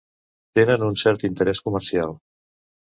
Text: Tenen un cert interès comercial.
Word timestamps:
Tenen 0.59 0.87
un 0.87 0.97
cert 1.03 1.27
interès 1.31 1.63
comercial. 1.69 2.21